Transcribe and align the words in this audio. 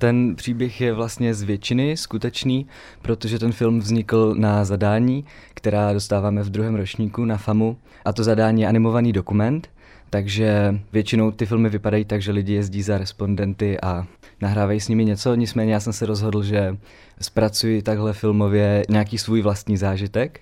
Ten 0.00 0.36
příběh 0.36 0.80
je 0.80 0.92
vlastně 0.92 1.34
z 1.34 1.42
většiny 1.42 1.96
skutečný, 1.96 2.66
protože 3.02 3.38
ten 3.38 3.52
film 3.52 3.78
vznikl 3.78 4.34
na 4.38 4.64
zadání, 4.64 5.24
která 5.54 5.92
dostáváme 5.92 6.42
v 6.42 6.50
druhém 6.50 6.74
ročníku 6.74 7.24
na 7.24 7.36
FAMu. 7.36 7.76
A 8.04 8.12
to 8.12 8.24
zadání 8.24 8.62
je 8.62 8.68
animovaný 8.68 9.12
dokument, 9.12 9.70
takže 10.10 10.80
většinou 10.92 11.30
ty 11.30 11.46
filmy 11.46 11.68
vypadají 11.68 12.04
tak, 12.04 12.22
že 12.22 12.32
lidi 12.32 12.52
jezdí 12.52 12.82
za 12.82 12.98
respondenty 12.98 13.80
a 13.80 14.06
nahrávají 14.40 14.80
s 14.80 14.88
nimi 14.88 15.04
něco, 15.04 15.34
nicméně 15.34 15.72
já 15.72 15.80
jsem 15.80 15.92
se 15.92 16.06
rozhodl, 16.06 16.42
že 16.42 16.76
zpracuji 17.20 17.82
takhle 17.82 18.12
filmově 18.12 18.84
nějaký 18.88 19.18
svůj 19.18 19.42
vlastní 19.42 19.76
zážitek, 19.76 20.40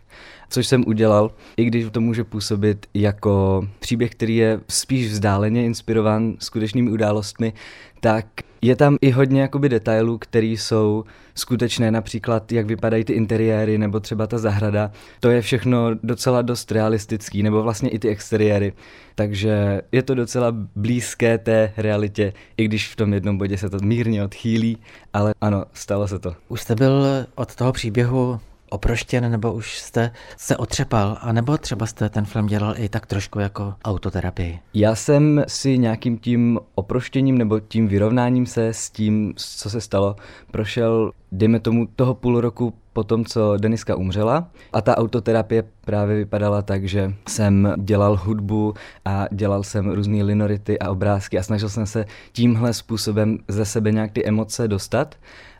což 0.49 0.67
jsem 0.67 0.85
udělal, 0.87 1.31
i 1.57 1.65
když 1.65 1.87
to 1.91 2.01
může 2.01 2.25
působit 2.25 2.87
jako 2.95 3.67
příběh, 3.79 4.11
který 4.11 4.37
je 4.37 4.61
spíš 4.69 5.09
vzdáleně 5.13 5.65
inspirován 5.65 6.35
skutečnými 6.39 6.91
událostmi, 6.91 7.53
tak 8.01 8.27
je 8.67 8.77
tam 8.77 8.97
i 9.01 9.11
hodně 9.11 9.41
jakoby 9.41 9.69
detailů, 9.69 10.19
které 10.19 10.47
jsou 10.47 11.05
skutečné, 11.35 11.91
například 11.91 12.53
jak 12.53 12.67
vypadají 12.67 13.05
ty 13.05 13.13
interiéry 13.13 13.79
nebo 13.79 14.01
třeba 14.01 14.27
ta 14.27 14.39
zahrada. 14.39 14.91
To 15.21 15.31
je 15.31 15.41
všechno 15.41 15.91
docela 16.03 16.43
dost 16.43 16.73
realistický, 16.73 17.43
nebo 17.43 17.63
vlastně 17.63 17.91
i 17.91 17.99
ty 17.99 18.09
exteriéry. 18.09 18.73
Takže 19.15 19.83
je 19.93 20.03
to 20.03 20.15
docela 20.15 20.53
blízké 20.77 21.39
té 21.39 21.73
realitě, 21.77 22.33
i 22.57 22.65
když 22.65 22.89
v 22.89 22.97
tom 22.97 23.13
jednom 23.13 23.39
bodě 23.39 23.59
se 23.59 23.71
to 23.71 23.79
mírně 23.83 24.25
odchýlí, 24.25 24.79
ale 25.13 25.35
ano, 25.41 25.65
stalo 25.73 26.09
se 26.09 26.19
to. 26.19 26.35
Už 26.49 26.61
jste 26.61 26.75
byl 26.75 27.07
od 27.35 27.55
toho 27.55 27.73
příběhu 27.73 28.41
oproštěn, 28.77 29.31
nebo 29.31 29.53
už 29.53 29.79
jste 29.79 30.11
se 30.37 30.57
otřepal, 30.57 31.19
a 31.21 31.33
nebo 31.33 31.59
třeba 31.59 31.87
jste 31.87 32.09
ten 32.09 32.25
film 32.25 32.47
dělal 32.47 32.75
i 32.77 32.89
tak 32.89 33.07
trošku 33.07 33.39
jako 33.39 33.75
autoterapii? 33.85 34.59
Já 34.75 34.95
jsem 34.95 35.45
si 35.49 35.79
nějakým 35.79 36.19
tím 36.19 36.61
oproštěním 36.75 37.39
nebo 37.39 37.61
tím 37.61 37.89
vyrovnáním 37.89 38.47
se 38.47 38.69
s 38.69 38.91
tím, 38.91 39.33
co 39.37 39.71
se 39.71 39.81
stalo, 39.81 40.17
prošel, 40.51 41.13
dejme 41.33 41.61
tomu, 41.61 41.89
toho 41.97 42.15
půl 42.15 42.41
roku 42.41 42.75
po 42.93 43.05
tom, 43.05 43.25
co 43.25 43.57
Deniska 43.57 43.97
umřela. 43.97 44.49
A 44.73 44.81
ta 44.81 44.99
autoterapie 44.99 45.65
právě 45.85 46.17
vypadala 46.17 46.63
tak, 46.63 46.85
že 46.85 47.15
jsem 47.29 47.75
dělal 47.79 48.17
hudbu 48.17 48.75
a 49.05 49.27
dělal 49.33 49.63
jsem 49.63 49.91
různé 49.91 50.23
linority 50.23 50.79
a 50.79 50.91
obrázky 50.91 51.39
a 51.39 51.43
snažil 51.43 51.69
jsem 51.69 51.87
se 51.87 52.05
tímhle 52.33 52.73
způsobem 52.73 53.39
ze 53.49 53.65
sebe 53.65 53.93
nějak 53.93 54.13
ty 54.13 54.27
emoce 54.27 54.69
dostat. 54.69 55.15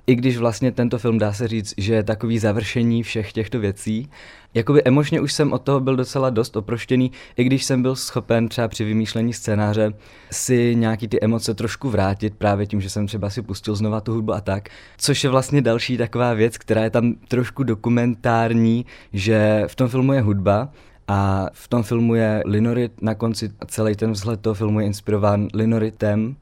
I 0.07 0.15
když 0.15 0.37
vlastně 0.37 0.73
tento 0.73 0.99
film 0.99 1.19
dá 1.19 1.33
se 1.33 1.49
říct, 1.49 1.75
že 1.77 1.95
je 1.95 2.03
takový 2.03 2.39
završení 2.39 3.03
všech 3.03 3.33
těchto 3.33 3.61
věcí, 3.61 4.11
jakoby 4.55 4.83
emočně 4.85 5.21
už 5.21 5.33
jsem 5.33 5.53
od 5.53 5.63
toho 5.63 5.81
byl 5.81 5.97
docela 5.97 6.31
dost 6.31 6.57
oproštěný, 6.57 7.13
i 7.37 7.45
když 7.45 7.65
jsem 7.65 7.83
byl 7.83 7.97
schopen 7.97 8.49
třeba 8.49 8.69
při 8.69 8.85
vymýšlení 8.85 9.33
scénáře 9.33 9.93
si 10.31 10.75
nějaký 10.77 11.09
ty 11.09 11.21
emoce 11.21 11.55
trošku 11.55 11.91
vrátit 11.91 12.35
právě 12.39 12.67
tím, 12.67 12.81
že 12.81 12.91
jsem 12.91 13.07
třeba 13.07 13.31
si 13.31 13.43
pustil 13.43 13.75
znova 13.75 14.01
tu 14.01 14.13
hudbu 14.13 14.33
a 14.33 14.41
tak, 14.41 14.69
což 14.99 15.25
je 15.25 15.31
vlastně 15.31 15.63
další 15.63 15.97
taková 15.97 16.35
věc, 16.35 16.59
která 16.59 16.85
je 16.85 16.91
tam 16.91 17.15
trošku 17.29 17.63
dokumentární, 17.63 18.87
že 19.13 19.65
v 19.67 19.75
tom 19.75 19.89
filmu 19.89 20.13
je 20.13 20.21
hudba, 20.21 20.69
a 21.09 21.51
v 21.53 21.69
tom 21.69 21.83
filmu 21.83 22.15
je 22.15 22.43
Linorit 22.47 23.03
na 23.03 23.15
konci 23.15 23.51
celý 23.67 23.95
ten 23.97 24.13
vzhled 24.13 24.41
toho 24.41 24.55
filmu 24.55 24.81
je 24.81 24.87
inspirován 24.87 25.49
Linoritem, 25.55 26.37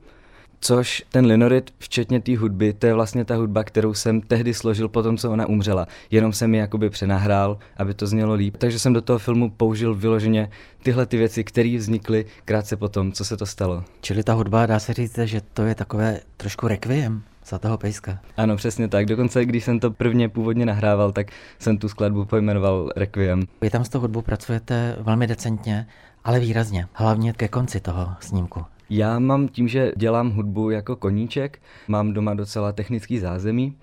Což 0.66 1.02
ten 1.08 1.26
Linorit, 1.26 1.70
včetně 1.78 2.20
té 2.20 2.36
hudby, 2.36 2.72
to 2.72 2.86
je 2.86 2.94
vlastně 2.94 3.24
ta 3.24 3.36
hudba, 3.36 3.64
kterou 3.64 3.94
jsem 3.94 4.20
tehdy 4.20 4.54
složil 4.54 4.88
po 4.88 5.02
tom, 5.02 5.16
co 5.16 5.30
ona 5.30 5.46
umřela. 5.46 5.86
Jenom 6.10 6.32
jsem 6.32 6.54
ji 6.54 6.60
jakoby 6.60 6.90
přenahrál, 6.90 7.58
aby 7.76 7.94
to 7.94 8.06
znělo 8.06 8.34
líp. 8.34 8.56
Takže 8.56 8.78
jsem 8.78 8.92
do 8.92 9.02
toho 9.02 9.18
filmu 9.18 9.50
použil 9.50 9.94
vyloženě 9.94 10.50
tyhle 10.82 11.06
ty 11.06 11.16
věci, 11.16 11.44
které 11.44 11.76
vznikly 11.76 12.24
krátce 12.44 12.76
po 12.76 12.88
tom, 12.88 13.12
co 13.12 13.24
se 13.24 13.36
to 13.36 13.46
stalo. 13.46 13.84
Čili 14.00 14.22
ta 14.22 14.32
hudba, 14.32 14.66
dá 14.66 14.78
se 14.78 14.92
říct, 14.92 15.18
že 15.18 15.40
to 15.40 15.62
je 15.62 15.74
takové 15.74 16.20
trošku 16.36 16.68
requiem 16.68 17.22
za 17.46 17.58
toho 17.58 17.78
pejska. 17.78 18.18
Ano, 18.36 18.56
přesně 18.56 18.88
tak. 18.88 19.06
Dokonce, 19.06 19.44
když 19.44 19.64
jsem 19.64 19.80
to 19.80 19.90
prvně 19.90 20.28
původně 20.28 20.66
nahrával, 20.66 21.12
tak 21.12 21.26
jsem 21.58 21.78
tu 21.78 21.88
skladbu 21.88 22.24
pojmenoval 22.24 22.90
Requiem. 22.96 23.42
Vy 23.60 23.70
tam 23.70 23.84
s 23.84 23.88
tou 23.88 24.00
hudbou 24.00 24.22
pracujete 24.22 24.96
velmi 25.00 25.26
decentně, 25.26 25.86
ale 26.24 26.41
výrazně, 26.41 26.86
hlavně 26.92 27.32
ke 27.32 27.48
konci 27.48 27.80
toho 27.80 28.08
snímku. 28.20 28.64
Já 28.91 29.19
mám 29.19 29.49
tím, 29.49 29.69
že 29.69 29.93
dělám 29.97 30.31
hudbu 30.31 30.71
jako 30.71 30.97
koníček, 30.97 31.62
mám 31.89 32.12
doma 32.12 32.34
docela 32.34 32.72
technický 32.72 33.19
zázemí 33.19 33.77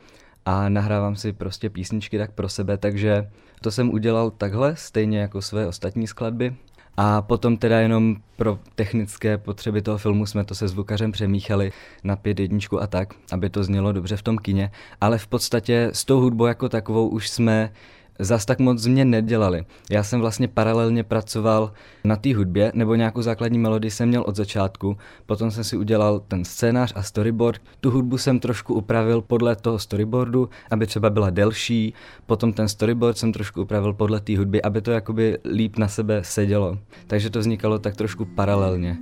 a 0.46 0.70
nahrávám 0.70 1.16
si 1.16 1.34
prostě 1.34 1.70
písničky 1.70 2.18
tak 2.18 2.32
pro 2.32 2.50
sebe, 2.50 2.78
takže 2.78 3.30
to 3.62 3.72
jsem 3.72 3.90
udělal 3.90 4.32
takhle, 4.32 4.76
stejně 4.76 5.20
jako 5.20 5.42
své 5.42 5.68
ostatní 5.68 6.08
skladby. 6.08 6.56
A 6.98 7.22
potom 7.22 7.58
teda 7.58 7.80
jenom 7.80 8.16
pro 8.38 8.60
technické 8.76 9.38
potřeby 9.38 9.82
toho 9.82 9.98
filmu 9.98 10.26
jsme 10.26 10.44
to 10.44 10.56
se 10.56 10.68
zvukařem 10.68 11.12
přemíchali 11.12 11.72
na 12.04 12.16
pět 12.16 12.40
jedničku 12.40 12.82
a 12.82 12.88
tak, 12.88 13.14
aby 13.32 13.50
to 13.50 13.64
znělo 13.64 13.92
dobře 13.92 14.18
v 14.18 14.24
tom 14.24 14.38
kině. 14.38 14.72
Ale 15.02 15.18
v 15.18 15.28
podstatě 15.28 15.90
s 15.94 16.06
tou 16.06 16.20
hudbou 16.20 16.46
jako 16.46 16.70
takovou 16.70 17.08
už 17.08 17.30
jsme 17.30 17.72
zas 18.22 18.46
tak 18.46 18.59
moc 18.59 18.78
změn 18.78 19.09
nedělali. 19.09 19.66
Já 19.92 20.04
jsem 20.04 20.20
vlastně 20.20 20.48
paralelně 20.48 21.04
pracoval 21.04 21.72
na 22.04 22.16
té 22.16 22.36
hudbě, 22.36 22.72
nebo 22.76 22.96
nějakou 22.96 23.22
základní 23.22 23.59
melodii 23.59 23.92
jsem 23.92 24.09
měl 24.09 24.24
od 24.28 24.36
začátku, 24.36 24.98
potom 25.26 25.52
jsem 25.52 25.64
si 25.64 25.78
udělal 25.78 26.20
ten 26.20 26.46
scénář 26.46 26.94
a 26.96 27.04
storyboard. 27.04 27.62
Tu 27.80 27.92
hudbu 27.92 28.18
jsem 28.18 28.40
trošku 28.40 28.74
upravil 28.74 29.22
podle 29.22 29.56
toho 29.56 29.80
storyboardu, 29.80 30.50
aby 30.72 30.88
třeba 30.88 31.09
byla 31.09 31.30
delší, 31.30 31.94
potom 32.26 32.54
ten 32.54 32.68
storyboard 32.68 33.18
jsem 33.18 33.34
trošku 33.34 33.62
upravil 33.62 33.94
podle 33.94 34.20
té 34.20 34.38
hudby, 34.38 34.62
aby 34.62 34.82
to 34.82 34.92
jakoby 34.92 35.38
líp 35.53 35.78
na 35.78 35.88
sebe 35.88 36.22
sedělo. 36.24 36.78
Takže 37.08 37.30
to 37.30 37.40
vznikalo 37.40 37.80
tak 37.80 37.96
trošku 37.96 38.26
paralelně. 38.26 38.98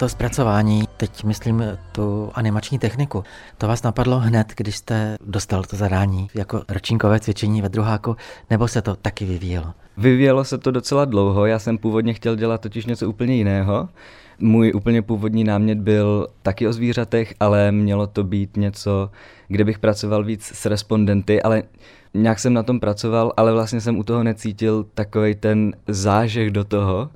To 0.00 0.08
zpracování, 0.08 0.82
teď 0.96 1.24
myslím 1.24 1.64
tu 1.92 2.30
animační 2.34 2.78
techniku, 2.78 3.24
to 3.58 3.68
vás 3.68 3.82
napadlo 3.82 4.18
hned, 4.18 4.52
když 4.56 4.76
jste 4.76 5.16
dostal 5.24 5.62
to 5.62 5.76
zadání 5.76 6.28
jako 6.34 6.62
ročníkové 6.68 7.20
cvičení 7.20 7.62
ve 7.62 7.68
druháku, 7.68 8.16
nebo 8.50 8.68
se 8.68 8.82
to 8.82 8.96
taky 8.96 9.24
vyvíjelo? 9.24 9.66
Vyvíjelo 9.96 10.44
se 10.44 10.58
to 10.58 10.70
docela 10.70 11.04
dlouho, 11.04 11.46
já 11.46 11.58
jsem 11.58 11.78
původně 11.78 12.14
chtěl 12.14 12.36
dělat 12.36 12.60
totiž 12.60 12.86
něco 12.86 13.08
úplně 13.08 13.36
jiného. 13.36 13.88
Můj 14.38 14.72
úplně 14.74 15.02
původní 15.02 15.44
námět 15.44 15.78
byl 15.78 16.26
taky 16.42 16.68
o 16.68 16.72
zvířatech, 16.72 17.34
ale 17.40 17.72
mělo 17.72 18.06
to 18.06 18.24
být 18.24 18.56
něco, 18.56 19.10
kde 19.48 19.64
bych 19.64 19.78
pracoval 19.78 20.24
víc 20.24 20.44
s 20.44 20.66
respondenty, 20.66 21.42
ale 21.42 21.62
nějak 22.14 22.38
jsem 22.38 22.54
na 22.54 22.62
tom 22.62 22.80
pracoval, 22.80 23.32
ale 23.36 23.52
vlastně 23.52 23.80
jsem 23.80 23.98
u 23.98 24.02
toho 24.02 24.22
necítil 24.22 24.86
takový 24.94 25.34
ten 25.34 25.72
zážeh 25.88 26.50
do 26.50 26.64
toho, 26.64 27.10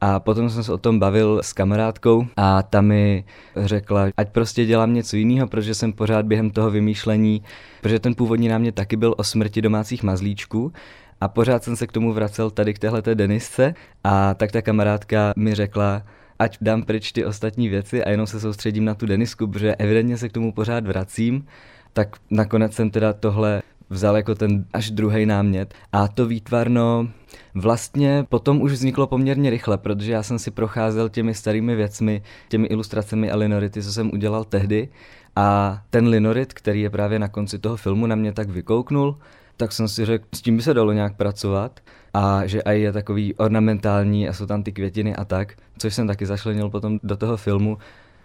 a 0.00 0.20
potom 0.20 0.50
jsem 0.50 0.62
se 0.62 0.72
o 0.72 0.78
tom 0.78 0.98
bavil 0.98 1.40
s 1.42 1.52
kamarádkou 1.52 2.26
a 2.36 2.62
ta 2.62 2.80
mi 2.80 3.24
řekla, 3.56 4.06
ať 4.16 4.28
prostě 4.28 4.66
dělám 4.66 4.94
něco 4.94 5.16
jiného, 5.16 5.48
protože 5.48 5.74
jsem 5.74 5.92
pořád 5.92 6.26
během 6.26 6.50
toho 6.50 6.70
vymýšlení, 6.70 7.42
protože 7.80 7.98
ten 7.98 8.14
původní 8.14 8.48
námět 8.48 8.74
taky 8.74 8.96
byl 8.96 9.14
o 9.16 9.24
smrti 9.24 9.62
domácích 9.62 10.02
mazlíčků, 10.02 10.72
a 11.20 11.28
pořád 11.28 11.64
jsem 11.64 11.76
se 11.76 11.86
k 11.86 11.92
tomu 11.92 12.12
vracel 12.12 12.50
tady 12.50 12.74
k 12.74 12.78
téhleté 12.78 13.14
denisce. 13.14 13.74
A 14.04 14.34
tak 14.34 14.52
ta 14.52 14.62
kamarádka 14.62 15.32
mi 15.36 15.54
řekla, 15.54 16.02
ať 16.38 16.58
dám 16.60 16.82
pryč 16.82 17.12
ty 17.12 17.24
ostatní 17.24 17.68
věci 17.68 18.04
a 18.04 18.10
jenom 18.10 18.26
se 18.26 18.40
soustředím 18.40 18.84
na 18.84 18.94
tu 18.94 19.06
denisku, 19.06 19.46
protože 19.46 19.74
evidentně 19.74 20.18
se 20.18 20.28
k 20.28 20.32
tomu 20.32 20.52
pořád 20.52 20.86
vracím, 20.86 21.46
tak 21.92 22.16
nakonec 22.30 22.74
jsem 22.74 22.90
teda 22.90 23.12
tohle 23.12 23.62
vzal 23.90 24.16
jako 24.16 24.34
ten 24.34 24.64
až 24.72 24.90
druhý 24.90 25.26
námět. 25.26 25.74
A 25.92 26.08
to 26.08 26.26
výtvarno 26.26 27.08
vlastně 27.54 28.24
potom 28.28 28.62
už 28.62 28.72
vzniklo 28.72 29.06
poměrně 29.06 29.50
rychle, 29.50 29.78
protože 29.78 30.12
já 30.12 30.22
jsem 30.22 30.38
si 30.38 30.50
procházel 30.50 31.08
těmi 31.08 31.34
starými 31.34 31.76
věcmi, 31.76 32.22
těmi 32.48 32.66
ilustracemi 32.66 33.30
a 33.30 33.36
linority, 33.36 33.82
co 33.82 33.92
jsem 33.92 34.10
udělal 34.12 34.44
tehdy. 34.44 34.88
A 35.36 35.78
ten 35.90 36.08
linorit, 36.08 36.52
který 36.52 36.80
je 36.80 36.90
právě 36.90 37.18
na 37.18 37.28
konci 37.28 37.58
toho 37.58 37.76
filmu, 37.76 38.06
na 38.06 38.16
mě 38.16 38.32
tak 38.32 38.48
vykouknul, 38.48 39.18
tak 39.56 39.72
jsem 39.72 39.88
si 39.88 40.04
řekl, 40.04 40.24
s 40.34 40.42
tím 40.42 40.56
by 40.56 40.62
se 40.62 40.74
dalo 40.74 40.92
nějak 40.92 41.16
pracovat 41.16 41.80
a 42.14 42.46
že 42.46 42.62
aj 42.62 42.80
je 42.80 42.92
takový 42.92 43.34
ornamentální 43.34 44.28
a 44.28 44.32
jsou 44.32 44.46
tam 44.46 44.62
ty 44.62 44.72
květiny 44.72 45.16
a 45.16 45.24
tak, 45.24 45.54
což 45.78 45.94
jsem 45.94 46.06
taky 46.06 46.26
zašlenil 46.26 46.70
potom 46.70 46.98
do 47.02 47.16
toho 47.16 47.36
filmu. 47.36 47.78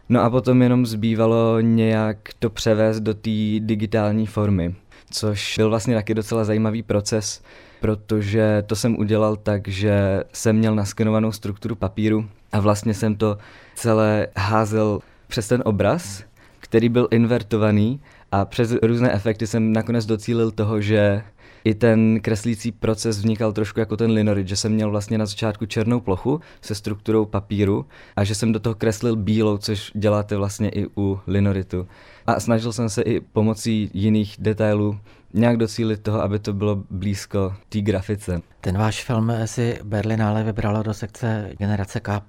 No 0.09 0.21
a 0.21 0.29
potom 0.29 0.61
jenom 0.61 0.85
zbývalo 0.85 1.59
nějak 1.59 2.17
to 2.39 2.49
převést 2.49 2.99
do 2.99 3.13
té 3.13 3.59
digitální 3.59 4.25
formy 4.25 4.75
což 5.11 5.57
byl 5.57 5.69
vlastně 5.69 5.95
taky 5.95 6.13
docela 6.13 6.43
zajímavý 6.43 6.83
proces, 6.83 7.41
protože 7.81 8.63
to 8.67 8.75
jsem 8.75 8.99
udělal 8.99 9.35
tak, 9.35 9.67
že 9.67 10.23
jsem 10.33 10.55
měl 10.55 10.75
naskenovanou 10.75 11.31
strukturu 11.31 11.75
papíru 11.75 12.29
a 12.51 12.59
vlastně 12.59 12.93
jsem 12.93 13.15
to 13.15 13.37
celé 13.75 14.27
házel 14.37 14.99
přes 15.27 15.47
ten 15.47 15.61
obraz, 15.65 16.23
který 16.59 16.89
byl 16.89 17.07
invertovaný 17.11 18.01
a 18.31 18.45
přes 18.45 18.71
různé 18.83 19.13
efekty 19.13 19.47
jsem 19.47 19.73
nakonec 19.73 20.05
docílil 20.05 20.51
toho, 20.51 20.81
že 20.81 21.23
i 21.65 21.73
ten 21.73 22.19
kreslící 22.21 22.71
proces 22.71 23.17
vznikal 23.17 23.53
trošku 23.53 23.79
jako 23.79 23.97
ten 23.97 24.11
linorit, 24.11 24.47
že 24.47 24.55
jsem 24.55 24.71
měl 24.71 24.91
vlastně 24.91 25.17
na 25.17 25.25
začátku 25.25 25.65
černou 25.65 25.99
plochu 25.99 26.41
se 26.61 26.75
strukturou 26.75 27.25
papíru 27.25 27.85
a 28.15 28.23
že 28.23 28.35
jsem 28.35 28.51
do 28.51 28.59
toho 28.59 28.75
kreslil 28.75 29.15
bílou, 29.15 29.57
což 29.57 29.91
děláte 29.95 30.37
vlastně 30.37 30.69
i 30.69 30.87
u 30.97 31.19
linoritu. 31.27 31.87
A 32.27 32.39
snažil 32.39 32.73
jsem 32.73 32.89
se 32.89 33.01
i 33.01 33.19
pomocí 33.19 33.89
jiných 33.93 34.35
detailů 34.39 34.99
nějak 35.33 35.57
docílit 35.57 36.03
toho, 36.03 36.21
aby 36.21 36.39
to 36.39 36.53
bylo 36.53 36.83
blízko 36.89 37.53
té 37.69 37.81
grafice. 37.81 38.41
Ten 38.61 38.77
váš 38.77 39.03
film 39.03 39.31
si 39.45 39.79
Berlinále 39.83 40.43
vybralo 40.43 40.83
do 40.83 40.93
sekce 40.93 41.49
Generace 41.57 41.99
K+, 41.99 42.21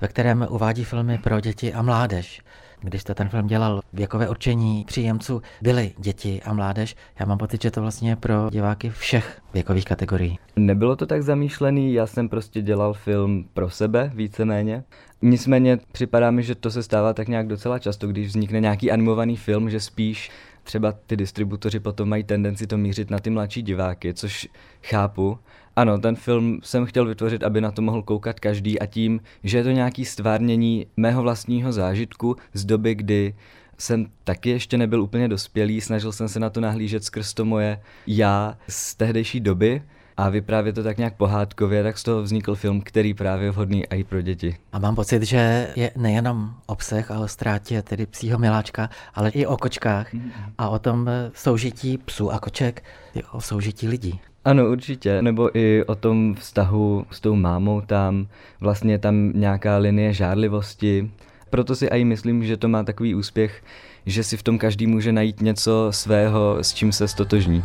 ve 0.00 0.08
kterém 0.08 0.46
uvádí 0.50 0.84
filmy 0.84 1.18
pro 1.18 1.40
děti 1.40 1.74
a 1.74 1.82
mládež. 1.82 2.42
Když 2.84 3.02
jste 3.02 3.14
ten 3.14 3.28
film 3.28 3.46
dělal, 3.46 3.80
věkové 3.92 4.28
určení 4.28 4.84
příjemců 4.84 5.42
byly 5.62 5.92
děti 5.98 6.42
a 6.44 6.52
mládež. 6.52 6.96
Já 7.20 7.26
mám 7.26 7.38
pocit, 7.38 7.62
že 7.62 7.70
to 7.70 7.80
vlastně 7.80 8.16
pro 8.16 8.50
diváky 8.50 8.90
všech 8.90 9.40
věkových 9.54 9.84
kategorií. 9.84 10.38
Nebylo 10.56 10.96
to 10.96 11.06
tak 11.06 11.22
zamýšlený, 11.22 11.92
já 11.92 12.06
jsem 12.06 12.28
prostě 12.28 12.62
dělal 12.62 12.94
film 12.94 13.48
pro 13.54 13.70
sebe 13.70 14.10
víceméně. 14.14 14.84
Nicméně 15.22 15.78
připadá 15.92 16.30
mi, 16.30 16.42
že 16.42 16.54
to 16.54 16.70
se 16.70 16.82
stává 16.82 17.12
tak 17.12 17.28
nějak 17.28 17.46
docela 17.46 17.78
často, 17.78 18.06
když 18.06 18.26
vznikne 18.26 18.60
nějaký 18.60 18.90
animovaný 18.90 19.36
film, 19.36 19.70
že 19.70 19.80
spíš 19.80 20.30
třeba 20.64 20.92
ty 20.92 21.16
distributoři 21.16 21.80
potom 21.80 22.08
mají 22.08 22.24
tendenci 22.24 22.66
to 22.66 22.76
mířit 22.76 23.10
na 23.10 23.18
ty 23.18 23.30
mladší 23.30 23.62
diváky, 23.62 24.14
což 24.14 24.48
chápu. 24.82 25.38
Ano, 25.76 25.98
ten 25.98 26.16
film 26.16 26.60
jsem 26.62 26.86
chtěl 26.86 27.06
vytvořit, 27.06 27.42
aby 27.42 27.60
na 27.60 27.70
to 27.70 27.82
mohl 27.82 28.02
koukat 28.02 28.40
každý 28.40 28.80
a 28.80 28.86
tím, 28.86 29.20
že 29.44 29.58
je 29.58 29.64
to 29.64 29.70
nějaký 29.70 30.04
stvárnění 30.04 30.86
mého 30.96 31.22
vlastního 31.22 31.72
zážitku 31.72 32.36
z 32.52 32.64
doby, 32.64 32.94
kdy 32.94 33.34
jsem 33.78 34.06
taky 34.24 34.50
ještě 34.50 34.78
nebyl 34.78 35.02
úplně 35.02 35.28
dospělý, 35.28 35.80
snažil 35.80 36.12
jsem 36.12 36.28
se 36.28 36.40
na 36.40 36.50
to 36.50 36.60
nahlížet 36.60 37.04
skrz 37.04 37.34
to 37.34 37.44
moje 37.44 37.80
já 38.06 38.58
z 38.68 38.94
tehdejší 38.94 39.40
doby 39.40 39.82
a 40.16 40.28
vyprávě 40.28 40.72
to 40.72 40.82
tak 40.82 40.98
nějak 40.98 41.14
pohádkově, 41.14 41.82
tak 41.82 41.98
z 41.98 42.02
toho 42.02 42.22
vznikl 42.22 42.54
film, 42.54 42.80
který 42.80 43.14
právě 43.14 43.46
je 43.46 43.50
vhodný 43.50 43.84
i 43.90 44.04
pro 44.04 44.22
děti. 44.22 44.56
A 44.72 44.78
mám 44.78 44.94
pocit, 44.94 45.22
že 45.22 45.68
je 45.76 45.90
nejenom 45.96 46.50
obsah 46.66 47.10
a 47.10 47.18
o 47.18 47.28
ztrátě 47.28 47.82
tedy 47.82 48.06
psího 48.06 48.38
miláčka, 48.38 48.90
ale 49.14 49.30
i 49.30 49.46
o 49.46 49.56
kočkách 49.56 50.14
mm-hmm. 50.14 50.30
a 50.58 50.68
o 50.68 50.78
tom 50.78 51.10
soužití 51.34 51.98
psů 51.98 52.32
a 52.32 52.38
koček, 52.38 52.84
i 53.14 53.22
o 53.32 53.40
soužití 53.40 53.88
lidí. 53.88 54.20
Ano, 54.44 54.70
určitě. 54.70 55.22
Nebo 55.22 55.58
i 55.58 55.84
o 55.84 55.94
tom 55.94 56.34
vztahu 56.34 57.06
s 57.10 57.20
tou 57.20 57.34
mámou 57.34 57.80
tam, 57.80 58.26
vlastně 58.60 58.98
tam 58.98 59.32
nějaká 59.34 59.76
linie 59.76 60.12
žárlivosti. 60.12 61.10
Proto 61.50 61.76
si 61.76 61.86
i 61.86 62.04
myslím, 62.04 62.44
že 62.44 62.56
to 62.56 62.68
má 62.68 62.82
takový 62.82 63.14
úspěch, 63.14 63.62
že 64.06 64.24
si 64.24 64.36
v 64.36 64.42
tom 64.42 64.58
každý 64.58 64.86
může 64.86 65.12
najít 65.12 65.40
něco 65.40 65.86
svého, 65.90 66.58
s 66.60 66.74
čím 66.74 66.92
se 66.92 67.08
stotožní. 67.08 67.64